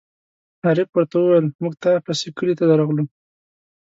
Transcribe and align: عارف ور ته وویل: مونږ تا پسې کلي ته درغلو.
عارف 0.65 0.89
ور 0.95 1.05
ته 1.11 1.15
وویل: 1.19 1.45
مونږ 1.61 1.73
تا 1.83 1.91
پسې 2.05 2.27
کلي 2.37 2.53
ته 2.59 2.63
درغلو. 2.69 3.03